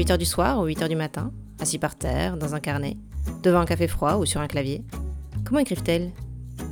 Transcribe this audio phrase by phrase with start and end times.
[0.00, 2.96] 8h du soir ou 8h du matin, assis par terre, dans un carnet,
[3.42, 4.82] devant un café froid ou sur un clavier.
[5.44, 6.10] Comment écrivent-elles?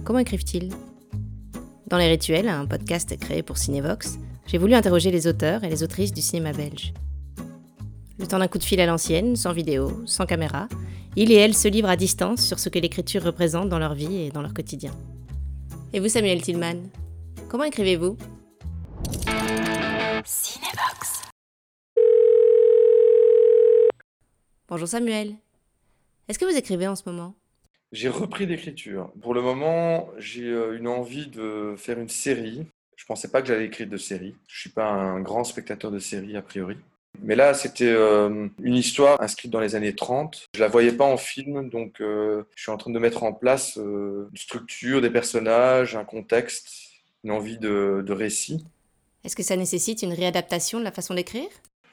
[0.02, 0.70] Comment écrivent-ils?
[1.88, 5.82] Dans Les Rituels, un podcast créé pour Cinevox, j'ai voulu interroger les auteurs et les
[5.82, 6.94] autrices du cinéma belge.
[8.18, 10.66] Le temps d'un coup de fil à l'ancienne, sans vidéo, sans caméra,
[11.14, 14.22] il et elle se livrent à distance sur ce que l'écriture représente dans leur vie
[14.22, 14.92] et dans leur quotidien.
[15.92, 16.76] Et vous, Samuel Tillman,
[17.50, 18.16] comment écrivez-vous?
[20.24, 21.17] Cinevox.
[24.70, 25.34] Bonjour Samuel.
[26.28, 27.34] Est-ce que vous écrivez en ce moment?
[27.90, 29.10] J'ai repris l'écriture.
[29.22, 32.66] Pour le moment, j'ai euh, une envie de faire une série.
[32.94, 34.36] Je ne pensais pas que j'allais écrire de série.
[34.46, 36.76] Je ne suis pas un grand spectateur de série a priori.
[37.22, 40.50] Mais là, c'était euh, une histoire inscrite dans les années 30.
[40.54, 43.32] Je la voyais pas en film, donc euh, je suis en train de mettre en
[43.32, 46.68] place une structure, des personnages, un contexte,
[47.24, 48.66] une envie de, de récit.
[49.24, 51.48] Est-ce que ça nécessite une réadaptation de la façon d'écrire?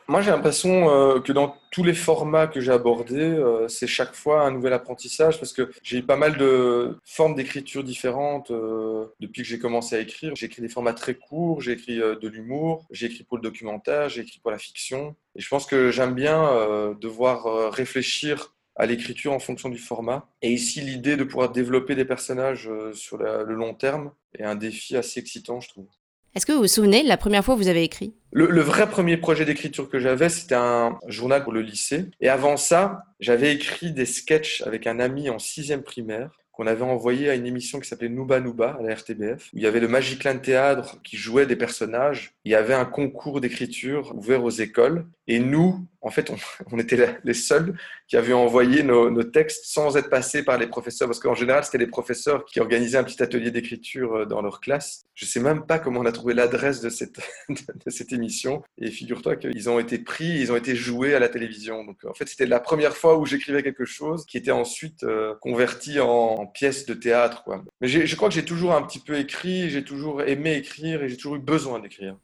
[0.07, 4.13] Moi, j'ai l'impression euh, que dans tous les formats que j'ai abordés, euh, c'est chaque
[4.13, 9.07] fois un nouvel apprentissage parce que j'ai eu pas mal de formes d'écriture différentes euh,
[9.19, 10.35] depuis que j'ai commencé à écrire.
[10.35, 14.09] J'ai écrit des formats très courts, j'ai écrit de l'humour, j'ai écrit pour le documentaire,
[14.09, 15.15] j'ai écrit pour la fiction.
[15.35, 20.27] Et je pense que j'aime bien devoir réfléchir à l'écriture en fonction du format.
[20.41, 24.95] Et ici, l'idée de pouvoir développer des personnages sur le long terme est un défi
[24.95, 25.87] assez excitant, je trouve.
[26.35, 28.13] Est-ce que vous vous souvenez de la première fois que vous avez écrit?
[28.33, 32.07] Le, vrai premier projet d'écriture que j'avais, c'était un journal pour le lycée.
[32.19, 36.83] Et avant ça, j'avais écrit des sketchs avec un ami en sixième primaire qu'on avait
[36.83, 39.49] envoyé à une émission qui s'appelait Nouba Nouba à la RTBF.
[39.53, 42.33] Où il y avait le Magicland Théâtre qui jouait des personnages.
[42.43, 45.05] Il y avait un concours d'écriture ouvert aux écoles.
[45.27, 46.31] Et nous, en fait,
[46.71, 47.75] on, était les seuls
[48.07, 51.79] qui avaient envoyé nos, textes sans être passés par les professeurs, parce qu'en général, c'était
[51.79, 55.05] les professeurs qui organisaient un petit atelier d'écriture euh, dans leur classe.
[55.15, 58.61] Je ne sais même pas comment on a trouvé l'adresse de cette, émission.
[58.77, 61.83] Et figure-toi qu'ils ont été pris, ils ont été joués à la télévision.
[61.83, 65.33] Donc, en fait, c'était la première fois où j'écrivais quelque chose qui était ensuite euh,
[65.41, 67.43] converti en, pièce de théâtre.
[67.81, 71.09] Mais je crois que j'ai toujours un petit peu écrit, j'ai toujours aimé écrire et
[71.09, 72.15] j'ai toujours eu besoin d'écrire.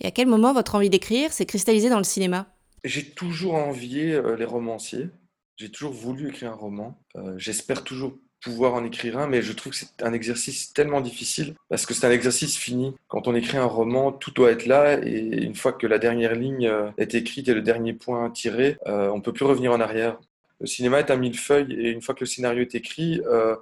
[0.00, 2.48] Et à quel moment votre envie d'écrire s'est cristallisée dans le cinéma?
[2.84, 5.08] J'ai toujours envié euh, les romanciers.
[5.56, 6.98] J'ai toujours voulu écrire un roman.
[7.16, 11.00] Euh, j'espère toujours pouvoir en écrire un, mais je trouve que c'est un exercice tellement
[11.00, 12.94] difficile parce que c'est un exercice fini.
[13.08, 16.36] Quand on écrit un roman, tout doit être là et une fois que la dernière
[16.36, 20.20] ligne euh, est écrite et le dernier point tiré, on peut plus revenir en arrière.
[20.60, 23.20] Le cinéma est un millefeuille et une fois que le scénario est écrit,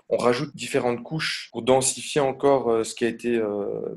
[0.09, 3.41] on rajoute différentes couches pour densifier encore ce qui a été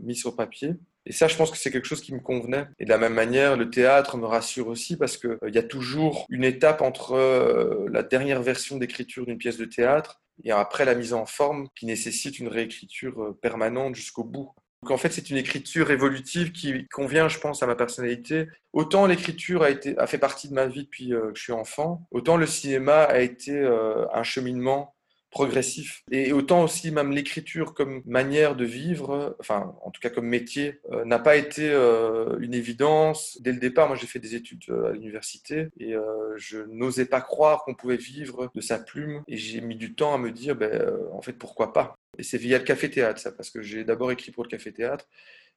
[0.02, 0.76] mis sur papier.
[1.10, 2.68] Et ça, je pense que c'est quelque chose qui me convenait.
[2.78, 5.64] Et de la même manière, le théâtre me rassure aussi parce qu'il euh, y a
[5.64, 10.86] toujours une étape entre euh, la dernière version d'écriture d'une pièce de théâtre et après
[10.86, 14.52] la mise en forme qui nécessite une réécriture euh, permanente jusqu'au bout.
[14.84, 18.48] Donc en fait, c'est une écriture évolutive qui convient, je pense, à ma personnalité.
[18.72, 22.08] Autant l'écriture a, été, a fait partie de ma vie depuis que je suis enfant,
[22.12, 24.96] autant le cinéma a été un cheminement
[25.30, 26.04] progressif.
[26.12, 30.80] Et autant aussi même l'écriture comme manière de vivre, enfin en tout cas comme métier,
[30.92, 33.38] euh, n'a pas été euh, une évidence.
[33.42, 35.94] Dès le départ, moi j'ai fait des études euh, à l'université et
[36.38, 40.14] je n'osais pas croire qu'on pouvait vivre de sa plume et j'ai mis du temps
[40.14, 41.96] à me dire, ben, en fait pourquoi pas?
[42.18, 45.06] Et c'est via le café-théâtre ça, parce que j'ai d'abord écrit pour le café-théâtre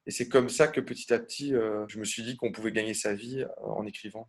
[0.05, 1.53] et c'est comme ça que petit à petit,
[1.87, 4.27] je me suis dit qu'on pouvait gagner sa vie en écrivant.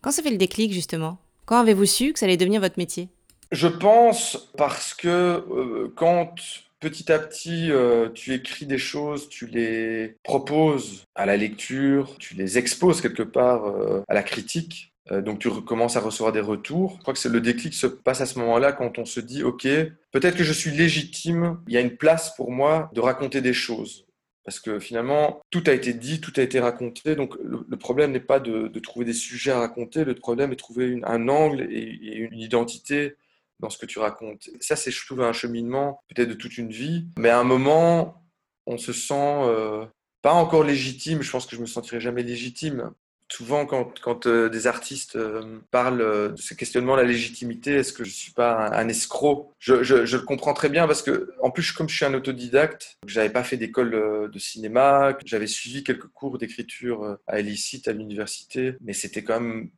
[0.00, 1.18] Quand ça fait le déclic justement?
[1.44, 3.08] Quand avez-vous su que ça allait devenir votre métier?
[3.52, 6.34] Je pense parce que euh, quand
[6.80, 12.34] petit à petit euh, tu écris des choses, tu les proposes à la lecture, tu
[12.34, 16.94] les exposes quelque part euh, à la critique, donc tu commences à recevoir des retours.
[16.96, 19.64] Je crois que le déclic se passe à ce moment-là quand on se dit, OK,
[20.12, 23.52] peut-être que je suis légitime, il y a une place pour moi de raconter des
[23.52, 24.06] choses.
[24.44, 27.14] Parce que finalement, tout a été dit, tout a été raconté.
[27.14, 30.60] Donc le, problème n'est pas de, trouver des sujets à raconter, le problème est de
[30.60, 33.16] trouver un angle et, et une identité
[33.62, 34.50] dans ce que tu racontes.
[34.60, 37.06] Ça, c'est, je trouve, un cheminement peut-être de toute une vie.
[37.16, 38.22] Mais à un moment,
[38.66, 39.86] on se sent euh,
[40.20, 41.22] pas encore légitime.
[41.22, 42.90] Je pense que je me sentirai jamais légitime.
[43.30, 48.04] Souvent, quand, quand euh, des artistes euh, parlent de ce questionnement, la légitimité, est-ce que
[48.04, 49.52] je suis pas un, escroc?
[49.58, 52.98] Je, je, le comprends très bien parce que, en plus, comme je suis un autodidacte,
[53.06, 58.74] j'avais pas fait d'école de cinéma, j'avais suivi quelques cours d'écriture à Elicite à l'université,
[58.82, 59.70] mais c'était quand même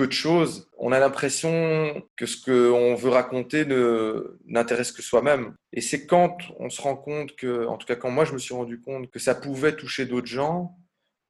[0.00, 5.54] peu de choses, on a l'impression que ce qu'on veut raconter ne, n'intéresse que soi-même.
[5.74, 8.38] Et c'est quand on se rend compte que, en tout cas quand moi je me
[8.38, 10.74] suis rendu compte que ça pouvait toucher d'autres gens,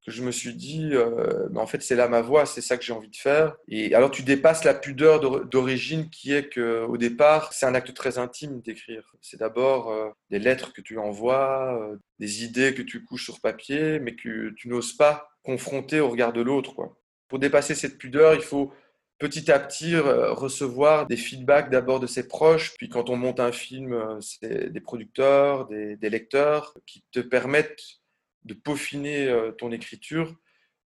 [0.07, 2.77] que je me suis dit, euh, mais en fait c'est là ma voix, c'est ça
[2.77, 3.57] que j'ai envie de faire.
[3.67, 7.93] Et alors tu dépasses la pudeur d'origine qui est que au départ c'est un acte
[7.93, 9.03] très intime d'écrire.
[9.21, 13.41] C'est d'abord euh, des lettres que tu envoies, euh, des idées que tu couches sur
[13.41, 16.73] papier, mais que tu n'oses pas confronter au regard de l'autre.
[16.77, 16.97] Quoi.
[17.31, 18.73] Pour dépasser cette pudeur, il faut
[19.19, 23.53] petit à petit recevoir des feedbacks d'abord de ses proches, puis quand on monte un
[23.53, 28.01] film, c'est des producteurs, des, des, lecteurs qui te permettent
[28.45, 30.35] de peaufiner ton écriture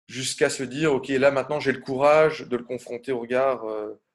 [0.07, 3.65] jusqu'à se dire, OK, là maintenant j'ai le courage de le confronter au regard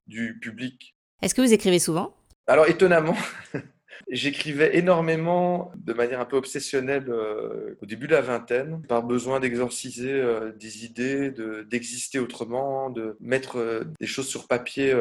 [0.07, 0.95] du public.
[1.23, 2.15] Est-ce que vous écrivez souvent?
[2.47, 3.17] Alors étonnamment,
[4.09, 9.41] j'écrivais énormément de manière un peu obsessionnelle euh, au début de la vingtaine, par besoin
[9.41, 11.33] d'exorciser euh, des idées,
[11.69, 14.95] d'exister autrement, de mettre euh, des choses sur papier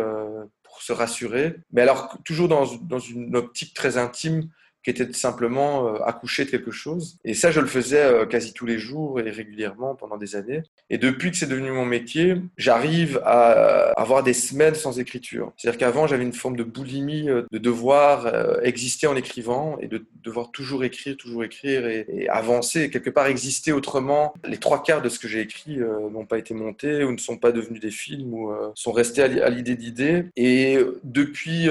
[0.64, 1.56] pour se rassurer.
[1.72, 4.50] Mais alors toujours dans, dans une optique très intime
[4.84, 7.18] qui était simplement euh, accoucher de quelque chose.
[7.26, 10.64] Et ça, je le faisais euh, quasi tous les jours et régulièrement pendant des années.
[10.90, 15.52] Et depuis que c'est devenu mon métier, j'arrive à avoir des semaines sans écriture.
[15.58, 20.06] C'est-à-dire qu'avant, j'avais une forme de boulimie euh, de devoir exister en écrivant et de
[20.24, 24.34] devoir toujours écrire, toujours écrire et, avancer, quelque part exister autrement.
[24.46, 27.38] Les trois quarts de ce que j'ai écrit n'ont pas été montés ou ne sont
[27.38, 30.26] pas devenus des films ou sont restés à l'idée d'idées.
[30.36, 31.68] Et depuis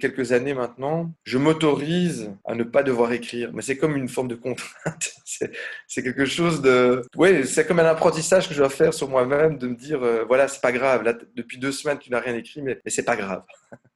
[0.00, 2.09] quelques années maintenant, je m'autorise
[2.44, 3.50] à ne pas devoir écrire.
[3.52, 5.12] Mais c'est comme une forme de contrainte.
[5.24, 7.02] c'est quelque chose de.
[7.16, 10.24] Oui, c'est comme un apprentissage que je dois faire sur moi-même, de me dire euh,
[10.26, 11.02] voilà, c'est pas grave.
[11.02, 13.42] Là, depuis deux semaines, tu n'as rien écrit, mais, mais c'est pas grave.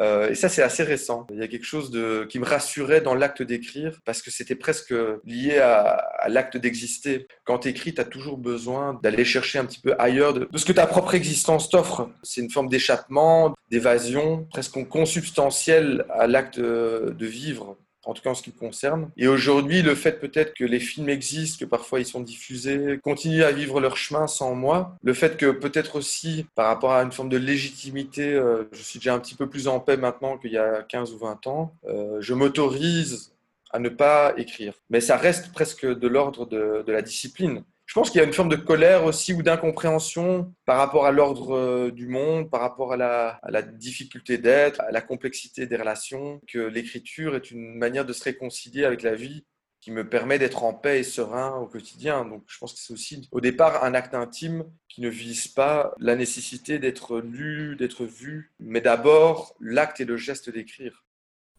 [0.00, 1.26] Euh, et ça, c'est assez récent.
[1.30, 4.54] Il y a quelque chose de, qui me rassurait dans l'acte d'écrire parce que c'était
[4.54, 4.94] presque
[5.24, 7.26] lié à, l'acte d'exister.
[7.44, 10.64] Quand tu écris, tu as toujours besoin d'aller chercher un petit peu ailleurs de, ce
[10.64, 12.10] que ta propre existence t'offre.
[12.22, 18.34] C'est une forme d'échappement, d'évasion, presque consubstantielle à l'acte de vivre en tout cas en
[18.34, 19.10] ce qui me concerne.
[19.16, 23.42] Et aujourd'hui, le fait peut-être que les films existent, que parfois ils sont diffusés, continuent
[23.42, 27.12] à vivre leur chemin sans moi, le fait que peut-être aussi par rapport à une
[27.12, 30.52] forme de légitimité, euh, je suis déjà un petit peu plus en paix maintenant qu'il
[30.52, 33.32] y a 15 ou 20 ans, euh, je m'autorise
[33.72, 34.74] à ne pas écrire.
[34.90, 37.62] Mais ça reste presque de l'ordre de, de la discipline.
[37.86, 41.12] Je pense qu'il y a une forme de colère aussi ou d'incompréhension par rapport à
[41.12, 45.66] l'ordre euh, du monde, par rapport à la, à la difficulté d'être, à la complexité
[45.66, 49.44] des relations, que l'écriture est une manière de se réconcilier avec la vie
[49.80, 52.24] qui me permet d'être en paix et serein au quotidien.
[52.24, 55.94] Donc je pense que c'est aussi au départ un acte intime qui ne vise pas
[56.00, 61.05] la nécessité d'être lu, d'être vu, mais d'abord l'acte et le geste d'écrire.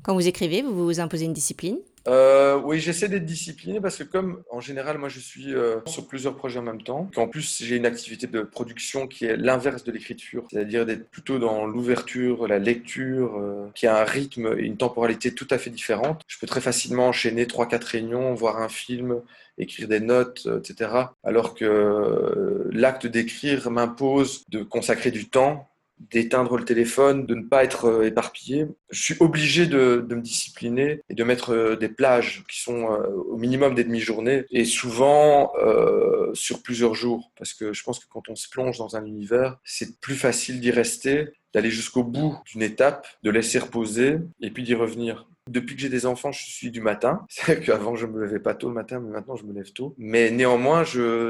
[0.04, 1.78] Quand vous écrivez, vous vous imposez une discipline
[2.08, 6.08] euh, oui, j'essaie d'être discipliné parce que comme en général, moi je suis euh, sur
[6.08, 9.84] plusieurs projets en même temps, qu'en plus j'ai une activité de production qui est l'inverse
[9.84, 14.64] de l'écriture, c'est-à-dire d'être plutôt dans l'ouverture, la lecture, euh, qui a un rythme et
[14.64, 16.22] une temporalité tout à fait différente.
[16.28, 19.22] Je peux très facilement enchaîner 3-4 réunions, voir un film,
[19.58, 20.92] écrire des notes, etc.
[21.26, 25.68] Alors que l'acte d'écrire m'impose de consacrer du temps
[26.00, 28.68] d'éteindre le téléphone, de ne pas être euh, éparpillé.
[28.90, 33.08] Je suis obligé de, me discipliner et de mettre euh, des plages qui sont euh,
[33.30, 35.52] au minimum des demi-journées et souvent
[36.34, 37.32] sur plusieurs jours.
[37.38, 40.60] Parce que je pense que quand on se plonge dans un univers, c'est plus facile
[40.60, 45.28] d'y rester, d'aller jusqu'au bout d'une étape, de laisser reposer et puis d'y revenir.
[45.48, 47.26] Depuis que j'ai des enfants, je suis du matin.
[47.30, 49.72] C'est vrai qu'avant, je me levais pas tôt le matin, mais maintenant, je me lève
[49.72, 49.96] tôt.
[49.98, 50.84] Mais néanmoins,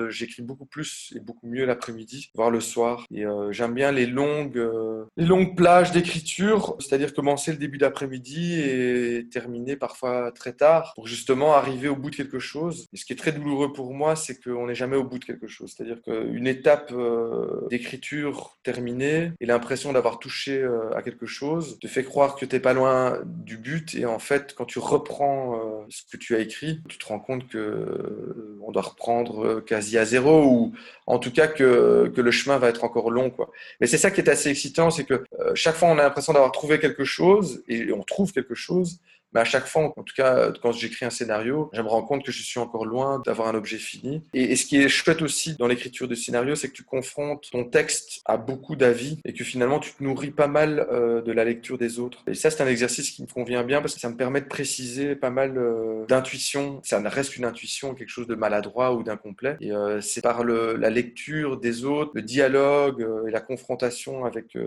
[0.09, 3.05] j'écris beaucoup plus et beaucoup mieux l'après-midi, voire le soir.
[3.11, 7.77] Et euh, j'aime bien les longues, euh, les longues plages d'écriture, c'est-à-dire commencer le début
[7.77, 12.87] d'après-midi et terminer parfois très tard pour justement arriver au bout de quelque chose.
[12.93, 15.25] Et ce qui est très douloureux pour moi, c'est qu'on n'est jamais au bout de
[15.25, 15.73] quelque chose.
[15.75, 22.03] C'est-à-dire qu'une étape euh, d'écriture terminée et l'impression d'avoir touché à quelque chose te fait
[22.03, 25.85] croire que tu n'es pas loin du but et en fait, quand tu reprends euh,
[25.89, 29.61] ce que tu as écrit, tu te rends compte que euh, on doit reprendre euh,
[29.61, 30.73] quasi à zéro ou
[31.05, 33.29] en tout cas que, le chemin va être encore long.
[33.29, 33.51] Quoi.
[33.79, 35.23] Mais c'est ça qui est assez excitant, c'est que
[35.53, 38.99] chaque fois on a l'impression d'avoir trouvé quelque chose et on trouve quelque chose,
[39.37, 42.25] mais à chaque fois, en tout cas, quand j'écris un scénario, je me rends compte
[42.25, 44.23] que je suis encore loin d'avoir un objet fini.
[44.33, 47.63] Et, ce qui est chouette aussi dans l'écriture de scénario, c'est que tu confrontes ton
[47.63, 51.43] texte à beaucoup d'avis et que finalement, tu te nourris pas mal euh, de la
[51.43, 52.23] lecture des autres.
[52.25, 54.47] Et ça, c'est un exercice qui me convient bien parce que ça me permet de
[54.47, 56.81] préciser pas mal euh, d'intuition.
[56.83, 59.55] Ça reste une intuition, quelque chose de maladroit ou d'incomplet.
[59.61, 64.57] Et euh, c'est par la lecture des autres, le dialogue et la confrontation avec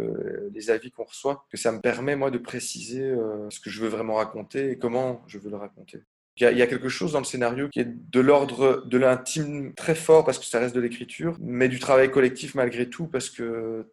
[0.55, 3.13] les avis qu'on reçoit que ça me permet, moi, de préciser
[3.49, 6.03] ce que je veux vraiment raconter et comment je veux le raconter.
[6.37, 9.95] Il y, a, quelque chose dans le scénario qui est de l'ordre de l'intime très
[9.95, 13.87] fort parce que ça reste de l'écriture, mais du travail collectif malgré tout parce que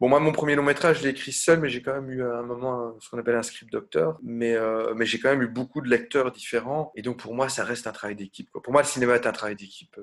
[0.00, 2.22] Bon, moi, mon premier long métrage, je l'ai écrit seul, mais j'ai quand même eu
[2.22, 4.18] à un moment ce qu'on appelle un script docteur.
[4.22, 6.90] Mais, euh, mais j'ai quand même eu beaucoup de lecteurs différents.
[6.94, 8.48] Et donc, pour moi, ça reste un travail d'équipe.
[8.50, 9.94] Pour moi, le cinéma est un travail d'équipe.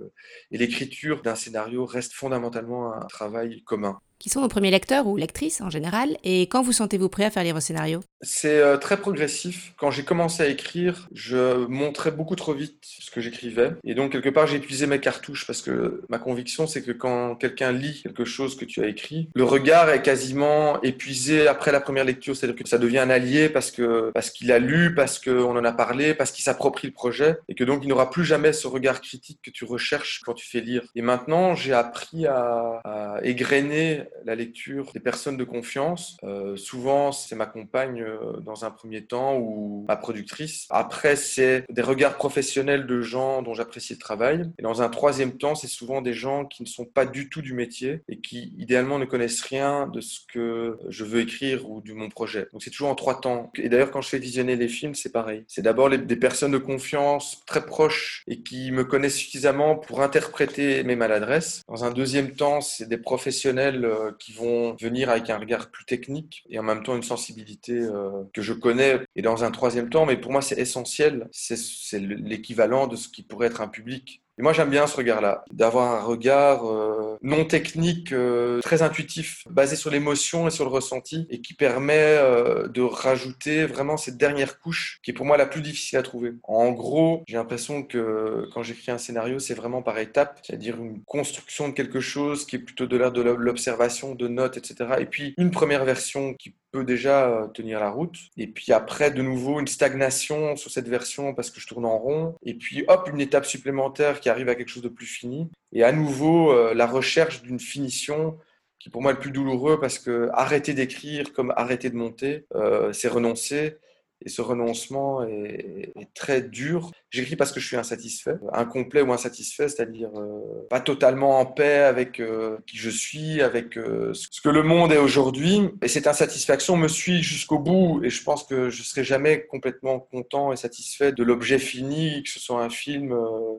[0.51, 3.99] Et l'écriture d'un scénario reste fondamentalement un travail commun.
[4.19, 7.29] Qui sont vos premiers lecteurs ou lectrices en général Et quand vous sentez-vous prêt à
[7.29, 8.01] faire lire vos scénarios?
[8.21, 9.73] C'est euh, très progressif.
[9.77, 13.73] Quand j'ai commencé à écrire, je montrais beaucoup trop vite ce que j'écrivais.
[13.83, 17.35] Et donc, quelque part, j'ai épuisé mes cartouches parce que ma conviction, c'est que quand
[17.35, 21.79] quelqu'un lit quelque chose que tu as écrit, le regard est quasiment épuisé après la
[21.79, 22.35] première lecture.
[22.35, 25.63] C'est-à-dire que ça devient un allié parce que parce qu'il a lu, parce qu'on en
[25.63, 27.37] a parlé, parce qu'il s'approprie le projet.
[27.49, 30.47] Et que donc, il n'aura plus jamais ce regard critique que tu recherches quand tu
[30.47, 30.81] fais lire.
[30.95, 36.17] Et maintenant, j'ai appris à, à égrener la lecture des personnes de confiance.
[36.23, 40.67] Euh, souvent, c'est ma compagne euh, dans un premier temps ou ma productrice.
[40.69, 44.49] Après, c'est des regards professionnels de gens dont j'apprécie le travail.
[44.59, 47.41] Et dans un troisième temps, c'est souvent des gens qui ne sont pas du tout
[47.41, 51.81] du métier et qui, idéalement, ne connaissent rien de ce que je veux écrire ou
[51.81, 52.47] de mon projet.
[52.51, 53.51] Donc, c'est toujours en trois temps.
[53.55, 55.43] Et d'ailleurs, quand je fais visionner les films, c'est pareil.
[55.47, 60.83] C'est d'abord des personnes de confiance très proches et qui me connaissent suffisamment pour interpréter
[60.83, 61.63] mes maladresses.
[61.67, 65.85] Dans un deuxième temps, c'est des professionnels euh, qui vont venir avec un regard plus
[65.85, 68.99] technique et en même temps une sensibilité euh, que je connais.
[69.15, 73.23] Et dans un troisième temps, mais pour moi c'est essentiel, c'est l'équivalent de ce qui
[73.23, 77.43] pourrait être un public et moi, j'aime bien ce regard-là, d'avoir un regard euh, non
[77.45, 82.67] technique, euh, très intuitif, basé sur l'émotion et sur le ressenti, et qui permet euh,
[82.67, 86.33] de rajouter vraiment cette dernière couche, qui est pour moi la plus difficile à trouver.
[86.43, 91.03] En gros, j'ai l'impression que quand j'écris un scénario, c'est vraiment par étapes, c'est-à-dire une
[91.03, 94.97] construction de quelque chose qui est plutôt de l'ère de l'observation, de notes, etc.
[94.99, 96.53] Et puis une première version qui
[96.83, 98.17] déjà euh, tenir la route.
[98.37, 101.97] Et puis après, de nouveau, une stagnation sur cette version parce que je tourne en
[101.97, 102.35] rond.
[102.43, 105.49] Et puis, hop, une étape supplémentaire qui arrive à quelque chose de plus fini.
[105.73, 108.37] Et à nouveau, euh, la recherche d'une finition
[108.79, 112.45] qui pour moi est le plus douloureux parce que arrêter d'écrire comme arrêter de monter,
[112.55, 113.77] euh, c'est renoncer.
[114.25, 116.91] Et ce renoncement est, très dur.
[117.11, 121.79] J'écris parce que je suis insatisfait, incomplet ou insatisfait, c'est-à-dire euh, pas totalement en paix
[121.79, 125.69] avec euh, qui je suis, avec euh, ce que le monde est aujourd'hui.
[125.81, 128.01] Et cette insatisfaction me suit jusqu'au bout.
[128.03, 132.29] Et je pense que je serai jamais complètement content et satisfait de l'objet fini, que
[132.29, 133.15] ce soit un film,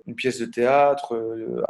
[0.06, 1.16] une pièce de théâtre,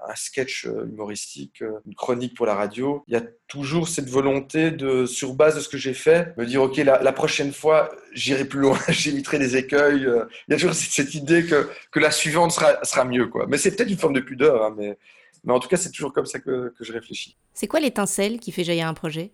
[0.08, 3.04] un sketch humoristique, une chronique pour la radio.
[3.08, 6.46] Il y a toujours cette volonté de, sur base de ce que j'ai fait, me
[6.46, 10.02] dire ok la, la prochaine fois j'irai plus loin, j'éviterai des écueils.
[10.48, 13.26] Il y a toujours cette idée que la suivante sera, mieux.
[13.26, 13.46] Quoi.
[13.48, 14.98] Mais c'est peut-être une forme de pudeur, hein, mais,
[15.44, 17.36] mais en tout cas, c'est toujours comme ça que, que je réfléchis.
[17.54, 19.32] C'est quoi l'étincelle qui fait jaillir un projet?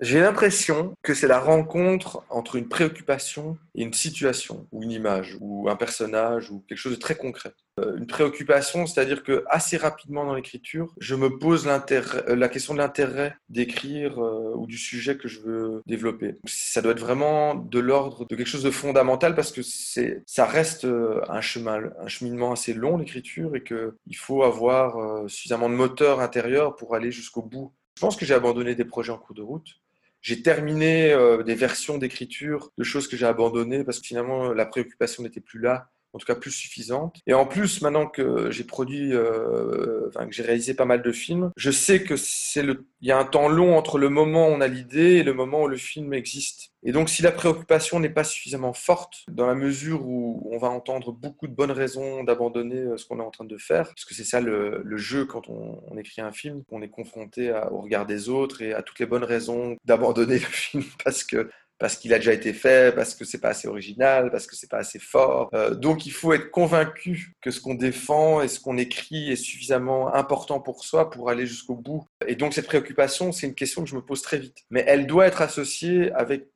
[0.00, 5.36] J'ai l'impression que c'est la rencontre entre une préoccupation et une situation, ou une image,
[5.40, 7.54] ou un personnage, ou quelque chose de très concret.
[7.80, 12.74] Euh, une préoccupation, c'est-à-dire que assez rapidement dans l'écriture, je me pose euh, la question
[12.74, 16.36] de l'intérêt d'écrire euh, ou du sujet que je veux développer.
[16.46, 20.86] Ça doit être vraiment de l'ordre de quelque chose de fondamental parce que ça reste
[20.86, 26.76] un chemin, un cheminement assez long l'écriture et qu'il faut avoir suffisamment de moteur intérieur
[26.76, 27.72] pour aller jusqu'au bout.
[27.96, 29.80] Je pense que j'ai abandonné des projets en cours de route
[30.26, 34.66] j'ai terminé euh, des versions d'écriture de choses que j'ai abandonnées parce que finalement la
[34.66, 37.20] préoccupation n'était plus là en tout cas plus suffisante.
[37.26, 41.12] Et en plus, maintenant que j'ai produit, euh, enfin, que j'ai réalisé pas mal de
[41.12, 44.48] films, je sais que c'est le, il y a un temps long entre le moment
[44.48, 46.70] où on a l'idée et le moment où le film existe.
[46.82, 50.68] Et donc, si la préoccupation n'est pas suffisamment forte, dans la mesure où on va
[50.68, 54.04] entendre beaucoup de bonnes raisons d'abandonner euh, ce qu'on est en train de faire, parce
[54.04, 58.06] que c'est ça le, jeu quand on, écrit un film, on est confronté au regard
[58.06, 62.14] des autres et à toutes les bonnes raisons d'abandonner le film parce que parce qu'il
[62.14, 64.98] a déjà été fait, parce que c'est pas assez original, parce que c'est pas assez
[64.98, 65.50] fort.
[65.54, 69.36] Euh, donc il faut être convaincu que ce qu'on défend et ce qu'on écrit est
[69.36, 72.06] suffisamment important pour soi pour aller jusqu'au bout.
[72.26, 74.64] Et donc cette préoccupation, c'est une question que je me pose très vite.
[74.70, 76.48] Mais elle doit être associée avec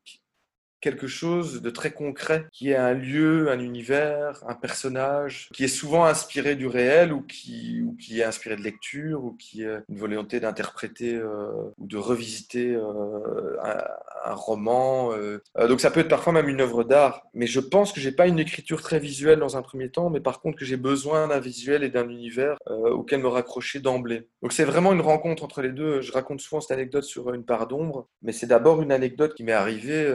[0.80, 5.68] quelque chose de très concret, qui est un lieu, un univers, un personnage, qui est
[5.68, 9.82] souvent inspiré du réel ou qui, ou qui est inspiré de lecture ou qui est
[9.88, 15.12] une volonté d'interpréter euh, ou de revisiter euh, un, roman.
[15.12, 15.40] Euh.
[15.68, 18.26] donc ça peut être parfois même une œuvre d'art, mais je pense que j'ai pas
[18.26, 21.40] une écriture très visuelle dans un premier temps, mais par contre que j'ai besoin d'un
[21.40, 24.28] visuel et d'un univers auquel me raccrocher d'emblée.
[24.42, 26.00] Donc c'est vraiment une rencontre entre les deux.
[26.00, 29.42] Je raconte souvent cette anecdote sur une part d'ombre, mais c'est d'abord une anecdote qui
[29.42, 30.14] m'est arrivée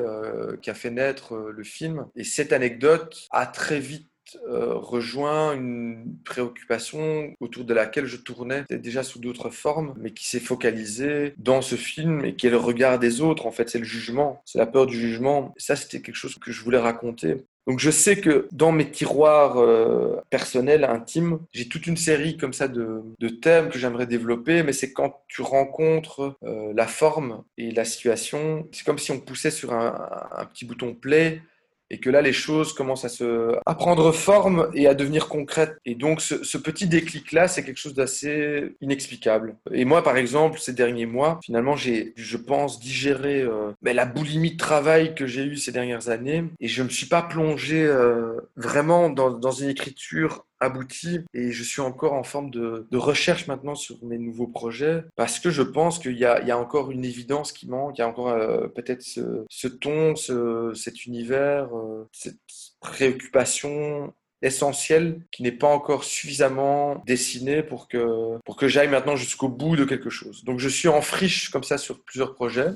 [0.61, 2.05] qui a fait naître euh, le film.
[2.15, 4.09] Et cette anecdote a très vite
[4.47, 10.27] euh, rejoint une préoccupation autour de laquelle je tournais déjà sous d'autres formes, mais qui
[10.27, 13.45] s'est focalisée dans ce film et qui est le regard des autres.
[13.45, 15.53] En fait, c'est le jugement, c'est la peur du jugement.
[15.57, 17.45] ça, c'était quelque chose que je voulais raconter.
[17.67, 22.53] Donc je sais que dans mes tiroirs euh, personnels, intimes, j'ai toute une série comme
[22.53, 23.03] ça de,
[23.41, 28.67] thèmes que j'aimerais développer, mais c'est quand tu rencontres euh, la forme et la situation,
[28.71, 31.41] c'est comme si on poussait sur un, un petit bouton play
[31.89, 35.77] et que là les choses commencent à se à prendre forme et à devenir concrètes.
[35.85, 39.55] Et donc ce, petit déclic là, c'est quelque chose d'assez inexplicable.
[39.71, 44.05] Et moi, par exemple, ces derniers mois, finalement, j'ai, je pense, digéré euh, ben, la
[44.05, 47.83] boulimie de travail que j'ai eue ces dernières années, et je me suis pas plongé
[47.83, 53.47] euh, vraiment dans, dans une écriture abouti et je suis encore en forme de, recherche
[53.47, 57.05] maintenant sur mes nouveaux projets parce que je pense qu'il y, y a, encore une
[57.05, 62.07] évidence qui manque, il y a encore euh, peut-être ce, ton, ce, cet univers, euh,
[62.11, 62.39] cette
[62.79, 69.49] préoccupation essentielle qui n'est pas encore suffisamment dessinée pour que, pour que j'aille maintenant jusqu'au
[69.49, 70.43] bout de quelque chose.
[70.43, 72.69] Donc je suis en friche comme ça sur plusieurs projets.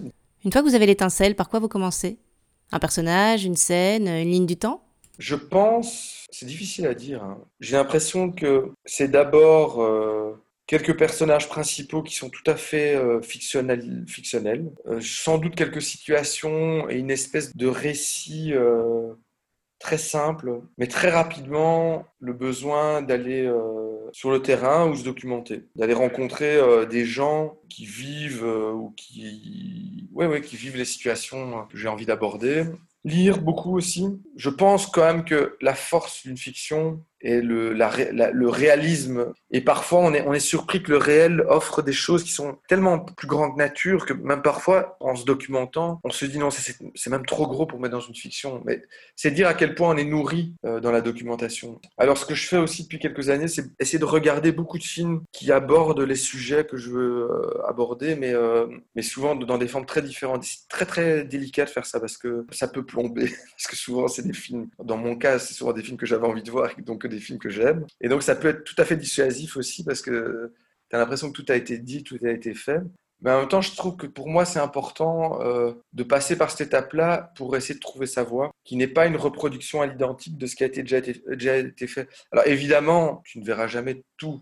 [0.43, 2.17] Une fois que vous avez l'étincelle, par quoi vous commencez?
[2.71, 4.83] Un personnage, une scène, une ligne du temps?
[5.17, 7.23] Je pense c'est difficile à dire.
[7.23, 7.43] Hein.
[7.59, 10.33] J'ai l'impression que c'est d'abord euh,
[10.67, 14.71] quelques personnages principaux qui sont tout à fait euh, fictionnels.
[14.87, 18.53] Euh, sans doute quelques situations et une espèce de récit
[19.79, 23.49] très simple, mais très rapidement le besoin d'aller
[24.11, 30.27] sur le terrain ou se documenter, d'aller rencontrer des gens qui vivent ou qui, ouais,
[30.27, 32.65] ouais, qui vivent les situations que j'ai envie d'aborder
[33.05, 34.05] Lire beaucoup aussi.
[34.35, 39.33] Je pense quand même que la force d'une fiction, et le, le réalisme.
[39.51, 42.57] Et parfois, on est, on est surpris que le réel offre des choses qui sont
[42.67, 47.09] tellement plus grandes nature que même parfois, en se documentant, on se dit non, c'est
[47.09, 48.61] même trop gros pour mettre dans une fiction.
[48.65, 48.83] Mais
[49.15, 51.79] c'est dire à quel point on est nourri euh, dans la documentation.
[51.97, 54.83] Alors, ce que je fais aussi depuis quelques années, c'est essayer de regarder beaucoup de
[54.83, 59.57] films qui abordent les sujets que je veux euh, aborder, mais, euh, mais souvent dans
[59.57, 60.43] des formes très différentes.
[60.43, 63.29] C'est très, très délicat de faire ça parce que ça peut plomber.
[63.59, 66.25] Parce que souvent, c'est des films, dans mon cas, c'est souvent des films que j'avais
[66.25, 67.85] envie de voir, donc des films que j'aime.
[68.01, 70.53] Et donc, ça peut être tout à fait dissuasif aussi parce que
[70.89, 72.81] tu as l'impression que tout a été dit, tout a été fait.
[73.21, 76.51] Mais en même temps, je trouve que pour moi, c'est important euh, de passer par
[76.51, 80.37] cette étape-là pour essayer de trouver sa voix, qui n'est pas une reproduction à l'identique
[80.37, 82.07] de ce qui a été, déjà, été, déjà été fait.
[82.31, 84.41] Alors évidemment, tu ne verras jamais tout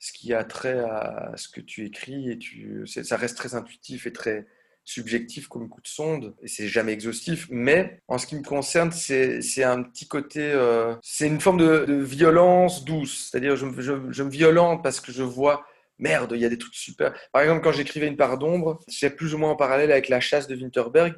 [0.00, 4.06] ce qui a trait à ce que tu écris et tu, ça reste très intuitif
[4.06, 4.46] et très,
[4.88, 8.90] subjectif comme coup de sonde, et c'est jamais exhaustif, mais en ce qui me concerne,
[8.90, 14.22] c'est un petit côté, euh, c'est une forme de, violence douce, c'est-à-dire je, je, je
[14.22, 15.66] me violente parce que je vois
[15.98, 17.12] merde, il y a des trucs super.
[17.32, 20.20] Par exemple, quand j'écrivais Une part d'ombre, c'est plus ou moins en parallèle avec La
[20.20, 21.14] chasse de Winterberg,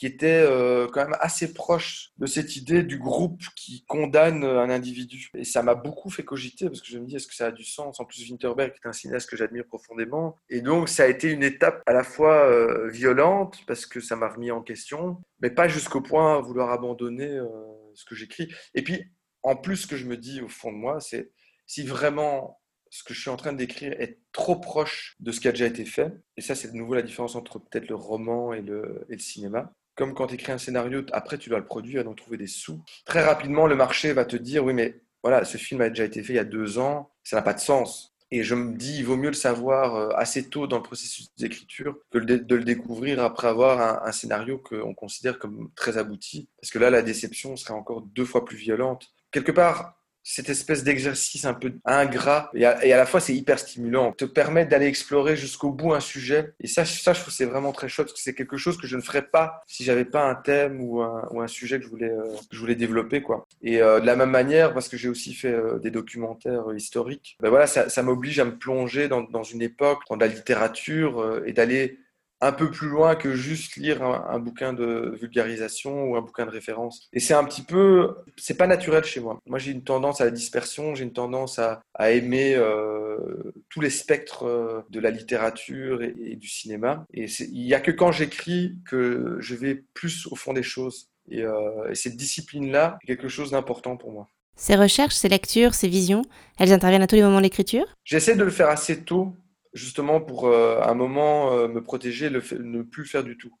[0.00, 4.70] qui était euh, quand même assez proche de cette idée du groupe qui condamne un
[4.70, 5.28] individu.
[5.34, 7.50] Et ça m'a beaucoup fait cogiter parce que je me dis est-ce que ça a
[7.50, 8.00] du sens?
[8.00, 10.36] En plus, Winterberg est un cinéaste que j'admire profondément.
[10.48, 14.16] Et donc, ça a été une étape à la fois euh, violente parce que ça
[14.16, 17.46] m'a remis en question, mais pas jusqu'au point à vouloir abandonner euh,
[17.92, 18.50] ce que j'écris.
[18.74, 19.04] Et puis,
[19.42, 21.30] en plus, ce que je me dis au fond de moi, c'est
[21.66, 22.58] si vraiment
[22.88, 25.66] ce que je suis en train d'écrire est trop proche de ce qui a déjà
[25.66, 29.06] été fait, et ça c'est de nouveau la différence entre peut-être le roman et le,
[29.08, 32.16] et le cinéma, comme quand tu écris un scénario, après tu dois le produire, donc
[32.16, 32.82] trouver des sous.
[33.04, 36.22] Très rapidement, le marché va te dire oui, mais voilà, ce film a déjà été
[36.22, 38.14] fait il y a deux ans, ça n'a pas de sens.
[38.30, 41.28] Et je me dis, il vaut mieux le savoir euh, assez tôt dans le processus
[41.36, 46.48] d'écriture que de le découvrir après avoir un, scénario qu'on considère comme très abouti.
[46.62, 49.12] Parce que là, la déception serait encore deux fois plus violente.
[49.32, 54.12] Quelque part, cette espèce d'exercice un peu ingrat et à, la fois c'est hyper stimulant,
[54.12, 56.52] te permet d'aller explorer jusqu'au bout un sujet.
[56.60, 58.86] Et ça, ça je trouve c'est vraiment très chouette parce que c'est quelque chose que
[58.86, 61.84] je ne ferais pas si j'avais pas un thème ou un, ou un sujet que
[61.84, 63.46] je voulais, euh, je voulais développer quoi.
[63.62, 67.36] Et euh, de la même manière, parce que j'ai aussi fait euh, des documentaires historiques,
[67.40, 71.52] ben voilà, ça, m'oblige à me plonger dans, dans, une époque, dans la littérature et
[71.52, 71.99] d'aller
[72.40, 76.50] un peu plus loin que juste lire un, bouquin de vulgarisation ou un bouquin de
[76.50, 77.08] référence.
[77.12, 79.38] Et c'est un petit peu, c'est pas naturel chez moi.
[79.46, 83.18] Moi, j'ai une tendance à la dispersion, j'ai une tendance à, aimer euh,
[83.68, 87.04] tous les spectres euh, de la littérature et, du cinéma.
[87.12, 91.10] Et il y a que quand j'écris que je vais plus au fond des choses.
[91.30, 94.28] Et, euh, et cette discipline-là est quelque chose d'important pour moi.
[94.56, 96.22] Ces recherches, ces lectures, ces visions,
[96.58, 97.86] elles interviennent à tous les moments de l'écriture?
[98.04, 99.34] J'essaie de le faire assez tôt
[99.72, 103.54] justement pour euh, un moment euh, me protéger, le ne plus faire du tout.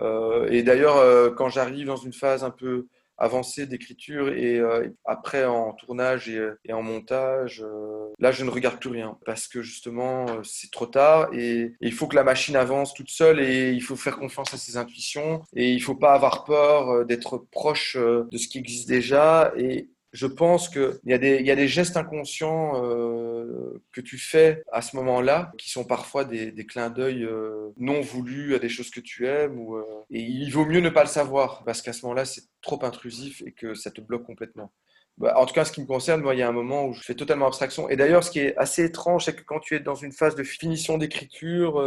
[0.00, 4.60] Euh, et d'ailleurs, quand j'arrive dans une phase un peu avancée d'écriture et
[5.04, 7.64] après en tournage et, en montage,
[8.18, 12.08] là je ne regarde plus rien parce que justement c'est trop tard et, il faut
[12.08, 15.70] que la machine avance toute seule et il faut faire confiance à ses intuitions et
[15.70, 20.68] il faut pas avoir peur d'être proche de ce qui existe déjà et, je pense
[20.68, 25.84] qu'il y, a des, gestes inconscients euh, que tu fais à ce moment-là qui sont
[25.84, 29.58] parfois des, clins d'œil euh, non voulus à des choses que tu aimes.
[29.58, 32.78] Euh, et il vaut mieux ne pas le savoir parce qu'à ce moment-là, c'est trop
[32.84, 34.72] intrusif et que ça te bloque complètement.
[35.18, 36.92] Bah, en tout cas, ce qui me concerne, moi, il y a un moment où
[36.92, 37.88] je fais totalement abstraction.
[37.88, 40.36] Et d'ailleurs, ce qui est assez étrange, c'est que quand tu es dans une phase
[40.36, 41.82] de finition d'écriture,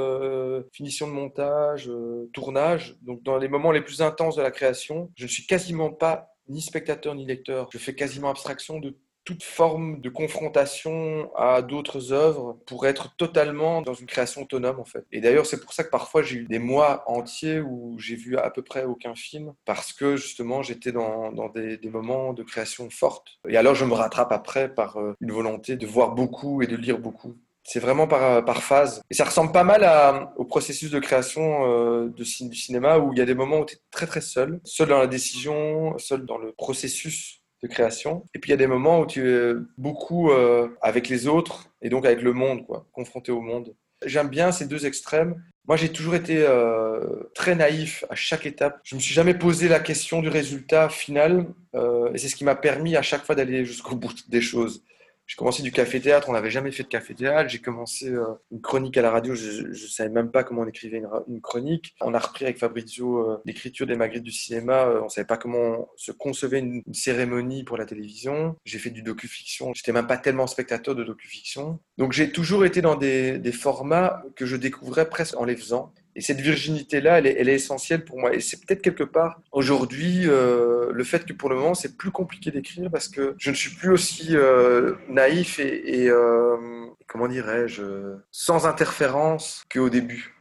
[0.74, 1.90] finition de montage,
[2.34, 5.92] tournage, donc dans les moments les plus intenses de la création, je ne suis quasiment
[5.92, 7.70] pas ni spectateur ni lecteur.
[7.72, 8.96] Je fais quasiment abstraction de
[9.28, 14.86] toute forme de confrontation à d'autres œuvres pour être totalement dans une création autonome en
[14.86, 15.06] fait.
[15.12, 18.38] Et d'ailleurs c'est pour ça que parfois j'ai eu des mois entiers où j'ai vu
[18.38, 22.90] à peu près aucun film parce que justement j'étais dans, des, des, moments de création
[22.90, 23.40] forte.
[23.50, 26.78] Et alors je me rattrape après par euh, une volonté de voir beaucoup et de
[26.78, 27.36] lire beaucoup.
[27.70, 29.02] C'est vraiment par, par, phase.
[29.12, 33.20] Et ça ressemble pas mal au processus de création euh, de, du cinéma où il
[33.20, 36.26] y a des moments où tu es très très seul, seul dans la décision, seul
[36.26, 38.24] dans le processus de création.
[38.34, 41.70] Et puis il y a des moments où tu es beaucoup euh, avec les autres
[41.82, 43.76] et donc avec le monde, quoi, confronté au monde.
[44.06, 45.36] J'aime bien ces deux extrêmes.
[45.68, 48.80] Moi, j'ai toujours été euh, très naïf à chaque étape.
[48.84, 52.46] Je me suis jamais posé la question du résultat final, euh, et c'est ce qui
[52.46, 54.84] m'a permis à chaque fois d'aller jusqu'au bout des choses.
[55.28, 57.50] J'ai commencé du café-théâtre, on n'avait jamais fait de café-théâtre.
[57.50, 60.68] J'ai commencé euh, une chronique à la radio, je ne savais même pas comment on
[60.68, 61.96] écrivait une, chronique.
[62.00, 65.28] On a repris avec Fabrizio euh, l'écriture des Magritte du cinéma, euh, on ne savait
[65.28, 68.56] pas comment se concevait une, cérémonie pour la télévision.
[68.64, 71.80] J'ai fait du docu-fiction, j'étais même pas tellement spectateur de docu-fiction.
[71.98, 75.94] Donc j'ai toujours été dans des formats que je découvrais presque en les faisant.
[76.18, 78.34] Et cette virginité-là, elle, est, essentielle pour moi.
[78.34, 82.10] Et c'est peut-être quelque part aujourd'hui euh, le fait que pour le moment, c'est plus
[82.10, 88.16] compliqué d'écrire parce que je ne suis plus aussi euh, naïf et, euh, comment dirais-je,
[88.32, 90.36] sans interférence qu'au début.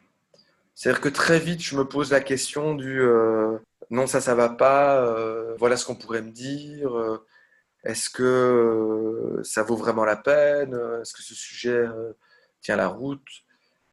[0.75, 3.59] C'est-à-dire que très vite, je me pose la question du euh,
[3.91, 5.15] non, ça, ça va pas,
[5.59, 6.91] voilà ce qu'on pourrait me dire,
[7.85, 11.85] est-ce que ça vaut vraiment la peine, est-ce que ce sujet
[12.63, 13.21] tient la route?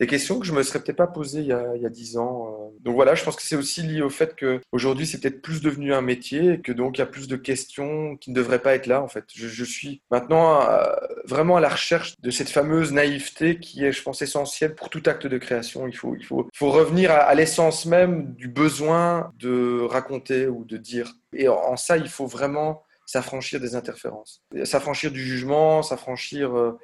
[0.04, 2.48] Des questions que je me serais peut-être pas posées il y a, 10 ans.
[2.48, 2.78] euh.
[2.82, 5.62] Donc voilà, je pense que c'est aussi lié au fait que aujourd'hui c'est peut-être plus
[5.62, 8.62] devenu un métier et que donc il y a plus de questions qui ne devraient
[8.62, 9.24] pas être là en fait.
[9.34, 10.84] Je, suis maintenant euh,
[11.26, 15.04] vraiment à la recherche de cette fameuse naïveté qui est, je pense, essentielle pour tout
[15.06, 15.88] acte de création.
[15.88, 16.18] Il faut,
[16.60, 21.14] revenir à, l'essence même du besoin de raconter ou de dire.
[21.32, 26.78] Et en, en ça, il faut vraiment s'affranchir des interférences, s'affranchir du jugement, s'affranchir euh,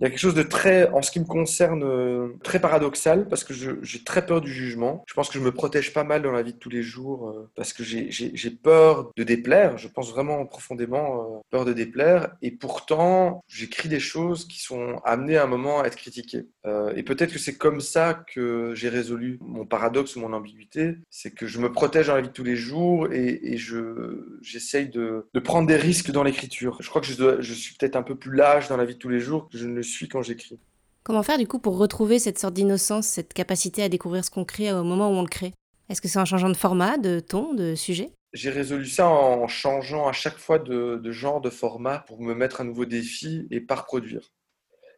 [0.00, 3.28] il y a quelque chose de très, en ce qui me concerne, euh, très paradoxal
[3.28, 5.02] parce que j'ai très peur du jugement.
[5.06, 7.28] Je pense que je me protège pas mal dans la vie de tous les jours
[7.30, 9.76] euh, parce que j'ai peur de déplaire.
[9.76, 12.36] Je pense vraiment profondément euh, peur de déplaire.
[12.42, 16.46] Et pourtant, j'écris des choses qui sont amenées à un moment à être critiquées.
[16.66, 20.96] Euh, et peut-être que c'est comme ça que j'ai résolu mon paradoxe ou mon ambiguïté.
[21.10, 24.38] C'est que je me protège dans la vie de tous les jours et, et je
[24.42, 26.76] j'essaye de, de prendre des risques dans l'écriture.
[26.80, 28.94] Je crois que je, dois, je suis peut-être un peu plus lâche dans la vie
[28.94, 30.58] de tous les jours que je ne le suis quand j'écris.
[31.02, 34.44] Comment faire du coup pour retrouver cette sorte d'innocence, cette capacité à découvrir ce qu'on
[34.44, 35.54] crée au moment où on le crée?
[35.88, 38.10] Est-ce que c'est en changeant de format, de ton, de sujet?
[38.34, 42.34] J'ai résolu ça en changeant à chaque fois de, de, genre, de format pour me
[42.34, 44.28] mettre un nouveau défi et pas reproduire.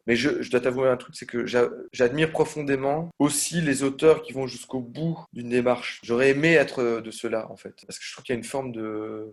[0.09, 1.46] Mais je, je dois t'avouer un truc, c'est que
[1.92, 6.00] j'admire profondément aussi les auteurs qui vont jusqu'au bout d'une démarche.
[6.03, 7.74] J'aurais aimé être de cela, en fait.
[7.87, 8.72] Parce que je trouve qu'il y a une forme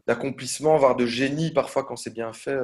[0.06, 2.60] d'accomplissement, voire de génie parfois quand c'est bien fait.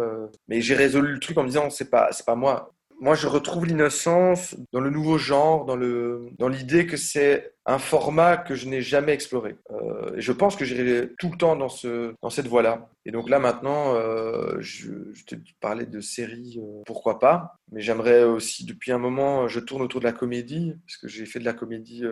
[0.49, 3.27] Mais j'ai résolu le truc en me disant, c'est pas, c'est pas moi moi, je
[3.27, 8.56] retrouve l'innocence dans le nouveau genre, dans le dans l'idée que c'est un format que
[8.56, 9.56] je n'ai jamais exploré.
[9.71, 12.89] Euh, et je pense que j'irai tout le temps dans ce dans cette voie-là.
[13.06, 17.58] Et donc là maintenant, euh, je, je te parlais de séries, euh, pourquoi pas.
[17.71, 21.25] Mais j'aimerais aussi, depuis un moment, je tourne autour de la comédie parce que j'ai
[21.25, 22.03] fait de la comédie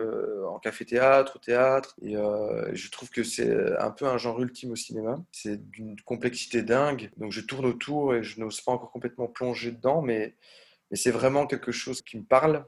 [0.48, 4.76] en café-théâtre, au théâtre, et je trouve que c'est un peu un genre ultime au
[4.76, 5.22] cinéma.
[5.30, 7.10] C'est d'une complexité dingue.
[7.16, 10.34] Donc je tourne autour et je n'ose pas encore complètement plonger dedans, mais
[10.92, 12.64] et c'est vraiment quelque chose qui me parle.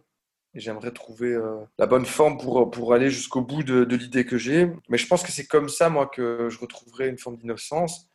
[0.55, 4.39] Et j'aimerais trouver euh, la bonne forme pour, pour aller jusqu'au bout de, l'idée que
[4.39, 4.71] j'ai.
[4.89, 8.09] Mais je pense que c'est comme ça, moi, que je retrouverai une forme d'innocence,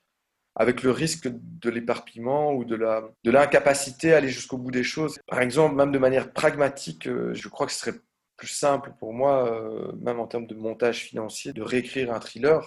[0.56, 2.76] avec le risque de l'éparpillement ou de
[3.30, 5.20] l'incapacité de à aller jusqu'au bout des choses.
[5.28, 8.00] Par exemple, même de manière pragmatique, euh, je crois que ce serait
[8.36, 12.66] plus simple pour moi, euh, même en termes de montage financier, de réécrire un thriller.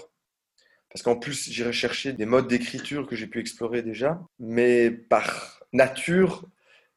[0.91, 4.21] Parce qu'en plus, j'irai chercher des modes d'écriture que j'ai pu explorer déjà.
[4.39, 6.45] Mais par nature,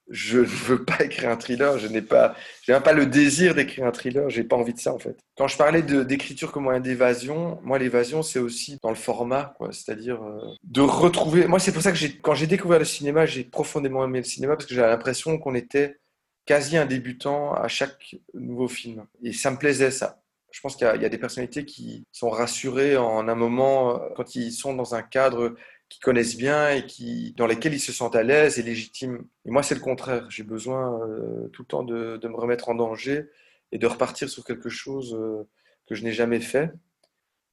[0.10, 2.36] je ne veux pas écrire un thriller, je n'ai pas,
[2.68, 5.18] pas le désir d'écrire un thriller, j'ai pas envie de ça en fait.
[5.38, 10.22] Quand je parlais d'écriture comme moyen d'évasion, moi l'évasion c'est aussi dans le format, c'est-à-dire
[10.24, 11.48] euh, de retrouver.
[11.48, 14.56] Moi c'est pour ça que quand j'ai découvert le cinéma, j'ai profondément aimé le cinéma
[14.56, 15.98] parce que j'avais l'impression qu'on était
[16.46, 20.22] quasi un débutant à chaque nouveau film et ça me plaisait ça.
[20.52, 24.36] Je pense qu'il y, y, a des personnalités qui sont rassurées en un moment quand
[24.36, 25.56] ils sont dans un cadre
[26.02, 29.26] connaissent bien et qui, dans lesquels ils se sentent à l'aise et légitimes.
[29.46, 30.30] Et moi, c'est le contraire.
[30.30, 33.30] J'ai besoin euh, tout le temps de, de, me remettre en danger
[33.72, 35.48] et de repartir sur quelque chose euh,
[35.88, 36.72] que je n'ai jamais fait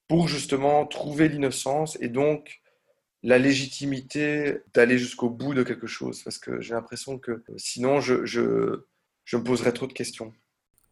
[0.09, 2.61] pour justement trouver l'innocence et donc
[3.23, 8.25] la légitimité d'aller jusqu'au bout de quelque chose, parce que j'ai l'impression que sinon je,
[8.25, 8.85] je,
[9.25, 10.33] je me poserais trop de questions.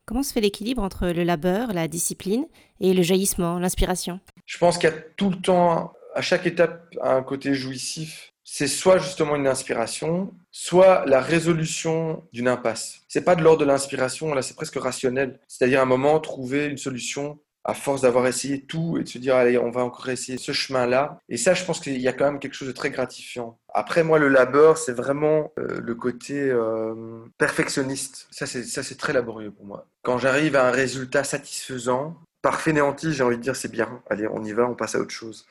[0.06, 2.46] Comment se fait l'équilibre entre le labeur, la discipline
[2.80, 4.20] et le jaillissement, l'inspiration?
[4.46, 8.32] Je pense qu'il y a tout le temps, à chaque étape, un côté jouissif.
[8.44, 13.02] C'est soit justement une inspiration, soit la résolution d'une impasse.
[13.06, 15.38] C'est pas de l'ordre de l'inspiration, là c'est presque rationnel.
[15.46, 19.36] C'est-à-dire un moment trouver une solution à force d'avoir essayé tout et de se dire
[19.36, 22.12] allez on va encore essayer ce chemin là et ça je pense qu'il y a
[22.12, 25.94] quand même quelque chose de très gratifiant après moi le labeur c'est vraiment euh, le
[25.94, 26.94] côté euh,
[27.36, 32.16] perfectionniste ça c'est ça c'est très laborieux pour moi quand j'arrive à un résultat satisfaisant
[32.40, 34.98] par fainéantie j'ai envie de dire c'est bien allez on y va on passe à
[34.98, 35.44] autre chose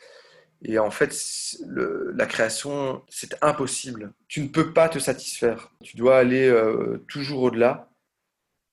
[0.63, 1.15] et en fait,
[1.67, 4.13] la création, c'est impossible.
[4.28, 5.72] Tu ne peux pas te satisfaire.
[5.84, 7.89] Tu dois aller euh, toujours au-delà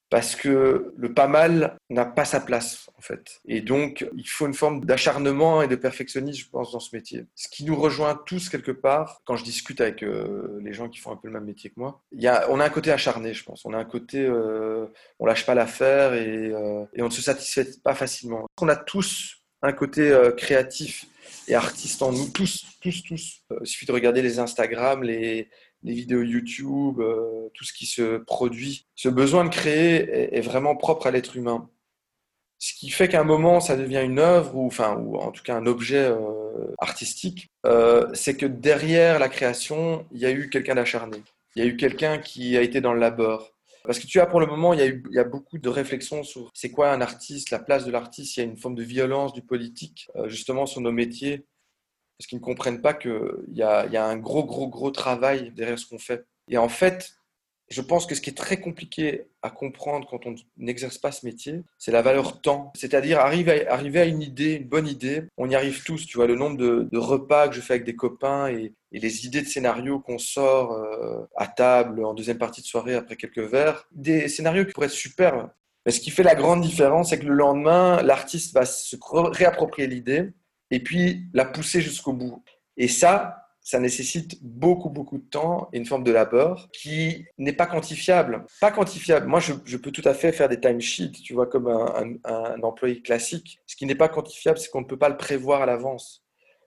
[0.09, 3.41] parce que le pas mal n'a pas sa place en fait.
[3.47, 7.27] Et donc, il faut une forme d'acharnement et de perfectionnisme, je pense, dans ce métier.
[7.35, 11.01] Ce qui nous rejoint tous quelque part, quand je discute avec euh, les gens qui
[11.01, 13.35] font un peu le même métier que moi, y a, on a un côté acharné,
[13.35, 13.65] je pense.
[13.65, 14.87] On a un côté, euh,
[15.19, 18.47] on lâche pas l'affaire et, euh, et, on ne se satisfait pas facilement.
[18.61, 21.07] On a tous un côté euh, créatif
[21.49, 23.41] et artiste en nous, tous, tous, tous.
[23.53, 25.49] Euh, il suffit de regarder les Instagram, les,
[25.83, 28.87] vidéos YouTube, euh, tout ce qui se produit.
[28.97, 31.71] Ce besoin de créer est, vraiment propre à l'être humain.
[32.59, 35.45] Ce qui fait qu'à un moment, ça devient une œuvre, ou, enfin, ou en tout
[35.45, 36.11] cas un objet
[36.79, 37.51] artistique,
[38.15, 41.23] c'est que derrière la création, il y a eu quelqu'un d'acharné.
[41.55, 43.56] Il y a eu quelqu'un qui a été dans le labeur.
[43.87, 45.59] Parce que tu as pour le moment, il y a, eu, il y a beaucoup
[45.59, 48.37] de réflexions sur c'est quoi un artiste, la place de l'artiste.
[48.37, 51.47] Il y a une forme de violence du politique, euh, justement, sur nos métiers
[52.19, 53.13] parce qu'ils ne comprennent pas qu'il
[53.49, 56.27] y y a un gros, gros, gros travail derrière ce qu'on fait.
[56.49, 57.16] Et en fait,
[57.69, 61.27] je pense que ce qui est très compliqué à comprendre quand on n'exerce pas ce
[61.27, 62.73] métier, c'est la valeur temps.
[62.77, 66.07] C'est-à-dire arriver à, une idée, une bonne idée, on y arrive tous.
[66.07, 69.27] Tu vois, le nombre de, repas que je fais avec des copains et, et les
[69.27, 73.39] idées de scénarios qu'on sort euh, à table en deuxième partie de soirée après quelques
[73.39, 75.51] verres, des scénarios qui pourraient être superbes.
[75.85, 79.89] Mais ce qui fait la grande différence, c'est que le lendemain, l'artiste va se réapproprier
[79.89, 80.33] l'idée
[80.71, 82.43] et puis la pousser jusqu'au bout.
[82.77, 87.53] Et ça, ça nécessite beaucoup, beaucoup de temps et une forme de labeur qui n'est
[87.53, 88.47] pas quantifiable.
[88.61, 89.27] Pas quantifiable.
[89.27, 92.63] Moi, je, peux tout à fait faire des timesheets, tu vois, comme un, un, un
[92.63, 93.59] employé classique.
[93.67, 96.23] Ce qui n'est pas quantifiable, c'est qu'on ne peut pas le prévoir à l'avance.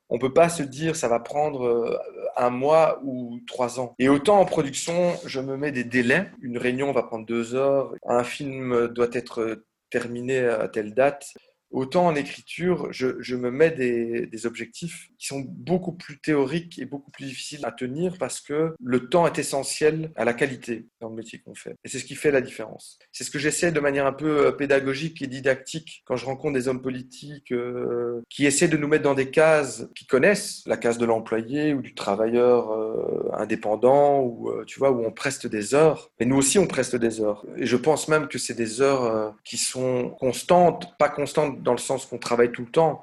[0.09, 1.97] On ne peut pas se dire ça va prendre euh,
[2.35, 3.95] un mois ou trois ans.
[3.97, 6.29] Et autant en production, je me mets des délais.
[6.41, 7.93] Une réunion va prendre deux heures.
[8.05, 11.33] Un film doit être terminé à telle date.
[11.71, 16.79] Autant en écriture, je, je me mets des, des, objectifs qui sont beaucoup plus théoriques
[16.79, 20.87] et beaucoup plus difficiles à tenir parce que le temps est essentiel à la qualité
[20.99, 21.75] dans le métier qu'on fait.
[21.83, 22.97] Et c'est ce qui fait la différence.
[23.11, 26.53] C'est ce que j'essaie de manière un peu euh, pédagogique et didactique quand je rencontre
[26.53, 30.77] des hommes politiques euh, qui essaient de nous mettre dans des cases qui connaissent, la
[30.77, 35.47] case de l'employé ou du travailleur euh, indépendant, ou euh, tu vois, où on preste
[35.47, 36.11] des heures.
[36.19, 37.45] Mais nous aussi, on preste des heures.
[37.57, 41.73] Et je pense même que c'est des heures euh, qui sont constantes, pas constantes dans
[41.73, 43.01] le sens qu'on travaille tout le temps,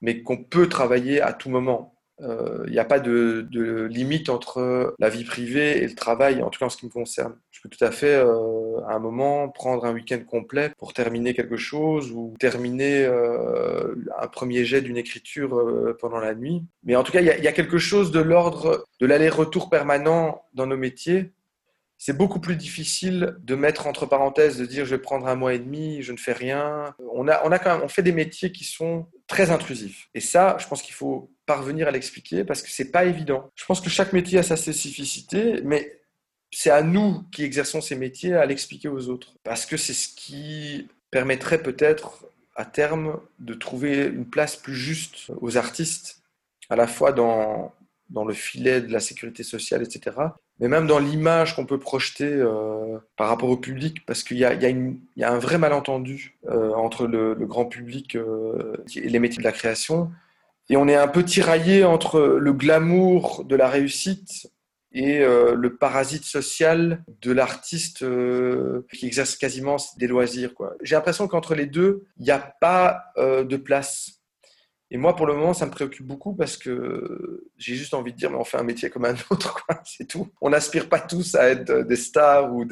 [0.00, 1.92] mais qu'on peut travailler à tout moment.
[2.22, 3.48] Il euh, n'y a pas de,
[3.90, 6.90] limite entre la vie privée et le travail, en tout cas en ce qui me
[6.90, 7.34] concerne.
[7.50, 11.34] Je peux tout à fait, euh, à un moment, prendre un week-end complet pour terminer
[11.34, 16.64] quelque chose ou terminer euh, un premier jet d'une écriture pendant la nuit.
[16.84, 20.66] Mais en tout cas, il y, a quelque chose de l'ordre de l'aller-retour permanent dans
[20.66, 21.32] nos métiers
[22.04, 25.54] c'est beaucoup plus difficile de mettre entre parenthèses, de dire je vais prendre un mois
[25.54, 26.96] et demi, je ne fais rien.
[27.12, 30.08] On a, on a quand même, on fait des métiers qui sont très intrusifs.
[30.12, 33.52] Et ça, je pense qu'il faut parvenir à l'expliquer parce que c'est pas évident.
[33.54, 36.00] Je pense que chaque métier a sa spécificité, mais
[36.50, 39.36] c'est à nous qui exerçons ces métiers à l'expliquer aux autres.
[39.44, 45.30] Parce que c'est ce qui permettrait peut-être à terme de trouver une place plus juste
[45.40, 46.20] aux artistes,
[46.68, 47.72] à la fois dans,
[48.10, 50.16] dans le filet de la sécurité sociale, etc.,
[50.60, 54.44] mais même dans l'image qu'on peut projeter euh, par rapport au public, parce qu'il y,
[54.44, 59.52] a un vrai malentendu euh, entre le, grand public euh, et les métiers de la
[59.52, 60.10] création.
[60.70, 64.46] Et on est un peu tiraillé entre le glamour de la réussite
[64.94, 68.04] et le parasite social de l'artiste
[68.92, 70.52] qui exerce quasiment des loisirs.
[70.82, 74.21] J'ai l'impression qu'entre les deux, il n'y a pas de place.
[74.94, 78.18] Et moi, pour le moment, ça me préoccupe beaucoup parce que j'ai juste envie de
[78.18, 80.28] dire, mais on fait un métier comme un autre, c'est tout.
[80.42, 82.66] On n'aspire pas tous à être des stars ou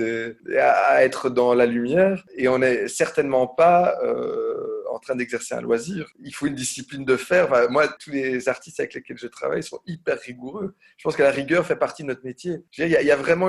[0.58, 5.62] à être dans la lumière, et on n'est certainement pas euh, en train d'exercer un
[5.62, 6.10] loisir.
[6.22, 7.70] Il faut une discipline de faire.
[7.70, 10.76] Moi, tous les artistes avec lesquels je travaille sont hyper rigoureux.
[10.98, 12.58] Je pense que la rigueur fait partie de notre métier.
[12.76, 13.48] Il y, a vraiment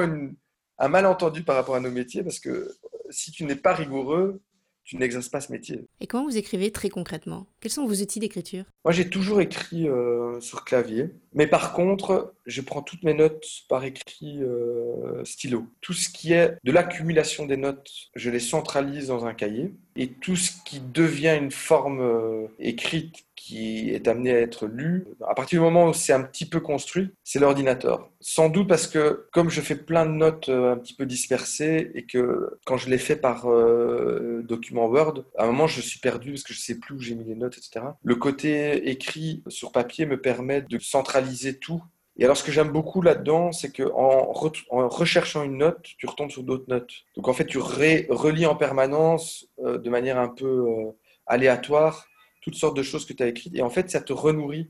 [0.78, 2.72] un malentendu par rapport à nos métiers parce que
[3.10, 4.42] si tu n'es pas rigoureux,
[4.84, 5.86] tu n'exerces pas ce métier.
[6.00, 7.48] Et comment vous écrivez très concrètement?
[7.60, 8.66] Quels sont vos outils d'écriture?
[8.84, 13.46] Moi, j'ai toujours écrit euh, sur clavier, mais par contre, je prends toutes mes notes
[13.70, 15.66] par écrit euh, stylo.
[15.82, 20.08] Tout ce qui est de l'accumulation des notes, je les centralise dans un cahier, et
[20.10, 25.34] tout ce qui devient une forme euh, écrite qui est amené à être lu, à
[25.34, 28.10] partir du moment où c'est un petit peu construit, c'est l'ordinateur.
[28.20, 32.06] Sans doute parce que comme je fais plein de notes un petit peu dispersées et
[32.06, 33.48] que quand je les fais par
[34.44, 37.16] document Word, à un moment je suis perdu parce que je sais plus où j'ai
[37.16, 37.84] mis les notes, etc.
[38.04, 41.82] Le côté écrit sur papier me permet de centraliser tout.
[42.22, 43.82] Et alors ce que j'aime beaucoup là-dedans, c'est que
[44.70, 46.92] recherchant une note, tu retombes sur d'autres notes.
[47.16, 50.92] Donc en fait, tu relis en permanence euh, de manière un peu euh,
[51.26, 52.06] aléatoire
[52.44, 53.56] toutes sortes de choses que tu as écrites.
[53.56, 54.70] Et en fait, ça te renourrit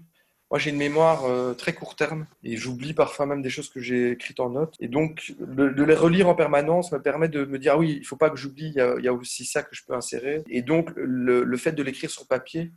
[0.50, 3.80] moi, j'ai une mémoire euh, très court terme et j'oublie parfois même des choses que
[3.80, 4.76] j'ai écrites en notes.
[4.82, 8.00] Et donc, de les relire en permanence me permet de me dire, ah oui, il
[8.02, 10.44] ne faut pas que j'oublie, il, y, a aussi ça que je peux insérer.
[10.50, 12.74] Et donc, le, fait de l'écrire sur papier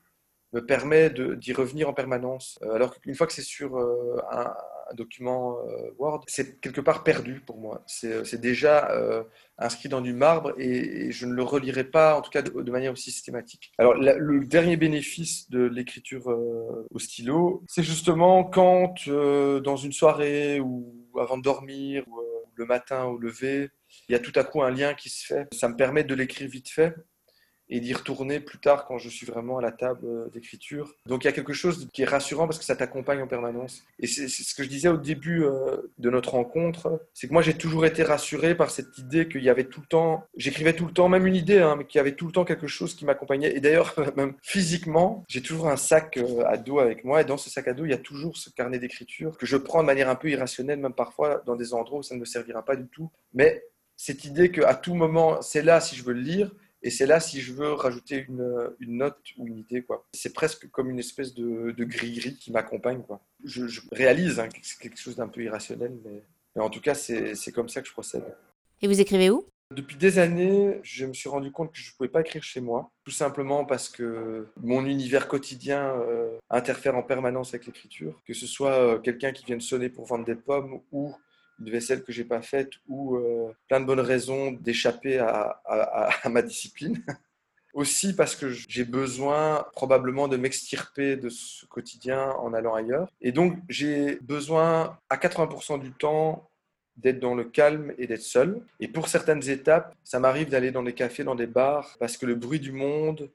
[0.55, 2.59] me permet d'y revenir en permanence.
[2.63, 4.55] Euh, alors qu'une fois que c'est sur euh, un,
[4.95, 5.57] document
[5.99, 7.83] Word, c'est quelque part perdu pour moi.
[7.87, 8.91] C'est déjà
[9.59, 12.93] inscrit dans du marbre et, je ne le relirai pas, en tout cas de, manière
[12.93, 13.73] aussi systématique.
[13.79, 19.93] Alors, le dernier bénéfice de l'écriture euh, au stylo, c'est justement quand, euh, dans une
[19.93, 23.71] soirée ou avant de dormir, ou euh, le matin au lever,
[24.09, 25.47] il y a tout à coup un lien qui se fait.
[25.53, 26.95] Ça me permet de l'écrire vite fait
[27.69, 30.95] et d'y retourner plus tard quand je suis vraiment à la table euh, d'écriture.
[31.07, 33.85] Donc il y a quelque chose qui est rassurant parce que ça t'accompagne en permanence.
[33.99, 37.43] Et c'est ce que je disais au début euh, de notre rencontre, c'est que moi
[37.43, 40.87] j'ai toujours été rassuré par cette idée qu'il y avait tout le temps, j'écrivais tout
[40.87, 42.95] le temps, même une idée, hein, mais qu'il y avait tout le temps quelque chose
[42.95, 43.57] qui m'accompagnait.
[43.57, 47.37] Et d'ailleurs, même physiquement, j'ai toujours un sac euh, à dos avec moi et dans
[47.37, 49.87] ce sac à dos, il y a toujours ce carnet d'écriture que je prends de
[49.87, 52.77] manière un peu irrationnelle, même parfois dans des endroits où ça ne me servira pas
[52.77, 53.11] du tout.
[53.33, 53.65] Mais
[53.97, 56.51] cette idée qu'à tout moment, c'est là si je veux le lire,
[56.85, 59.83] et c'est là si je veux rajouter une, note ou une idée.
[59.83, 60.07] quoi.
[60.13, 63.03] C'est presque comme une espèce de, de gris-gris qui m'accompagne.
[63.03, 63.23] quoi.
[63.43, 66.23] Je, réalise hein, que c'est quelque chose d'un peu irrationnel, mais,
[66.61, 68.25] en tout cas, c'est comme ça que je procède.
[68.83, 69.47] Et vous écrivez où?
[69.71, 72.61] Depuis des années, je me suis rendu compte que je ne pouvais pas écrire chez
[72.61, 78.35] moi, tout simplement parce que mon univers quotidien euh, interfère en permanence avec l'écriture, que
[78.35, 81.15] ce soit euh, quelqu'un qui vient de sonner pour vendre des pommes ou
[81.61, 85.61] une vaisselle que j'ai pas faite ou euh, plein de bonnes raisons d'échapper à,
[86.29, 87.03] ma discipline.
[87.75, 93.09] Aussi parce que j'ai besoin probablement de m'extirper de ce quotidien en allant ailleurs.
[93.21, 96.49] Et donc j'ai besoin à 80% du temps
[96.97, 98.61] d'être dans le calme et d'être seul.
[98.79, 102.27] Et pour certaines étapes, ça m'arrive d'aller dans des cafés, dans des bars, parce que
[102.27, 103.29] le bruit du monde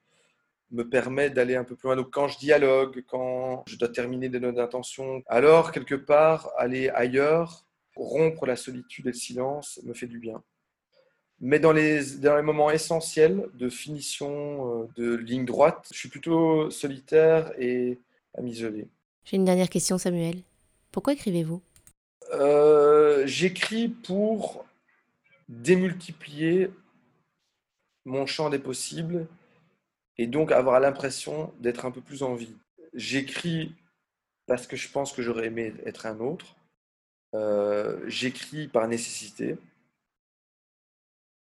[0.72, 1.96] me permet d'aller un peu plus loin.
[1.96, 6.90] Donc quand je dialogue, quand je dois terminer des notes d'intention, alors quelque part, aller
[6.90, 7.66] ailleurs
[8.00, 10.42] rompre la solitude et le silence me fait du bien.
[11.42, 16.10] Mais dans les, dans les moments essentiels de finition, euh, de ligne droite, je suis
[16.10, 18.00] plutôt solitaire et
[18.38, 18.88] à m'isoler.
[19.24, 20.42] J'ai une dernière question, Samuel.
[20.92, 21.62] Pourquoi écrivez-vous?
[22.34, 24.66] Euh, J'écris pour
[25.48, 26.72] démultiplier
[28.06, 29.28] mon champ des possibles
[30.18, 32.56] et donc avoir l'impression d'être un peu plus en vie.
[32.94, 33.74] J'écris
[34.46, 36.56] parce que je pense que j'aurais aimé être un autre.
[37.36, 39.58] Euh, j'écris par nécessité.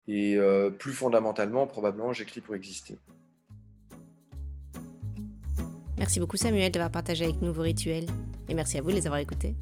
[0.08, 2.98] Et euh, plus fondamentalement, probablement, j'écris pour exister.
[5.98, 8.08] Merci beaucoup Samuel d'avoir partagé avec nous vos rituels.
[8.50, 9.56] Et merci à vous de les avoir écoutés.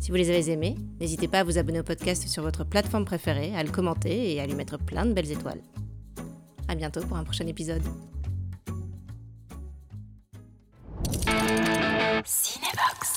[0.00, 3.04] Si vous les avez aimés, n'hésitez pas à vous abonner au podcast sur votre plateforme
[3.04, 5.62] préférée, à le commenter et à lui mettre plein de belles étoiles.
[6.68, 7.82] À bientôt pour un prochain épisode.
[12.24, 13.13] Cinébox.